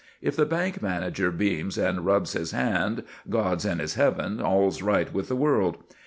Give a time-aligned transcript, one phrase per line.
[0.19, 5.13] If the bank manager beams and rubs his hands, "God's in His heaven: all's right
[5.13, 5.77] with the world."